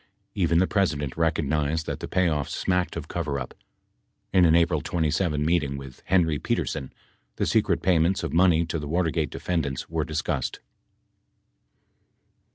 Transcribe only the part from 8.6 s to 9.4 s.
to the Water gate